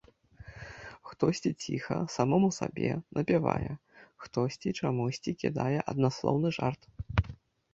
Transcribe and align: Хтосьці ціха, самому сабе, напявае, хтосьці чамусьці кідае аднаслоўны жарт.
Хтосьці 1.09 1.51
ціха, 1.63 1.97
самому 2.13 2.49
сабе, 2.59 2.89
напявае, 3.17 3.71
хтосьці 4.25 4.75
чамусьці 4.81 5.35
кідае 5.43 5.77
аднаслоўны 5.93 6.49
жарт. 6.59 6.81